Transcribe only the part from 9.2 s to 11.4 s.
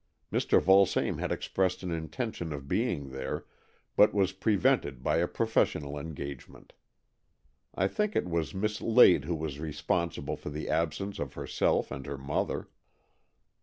who was responsible for the absence of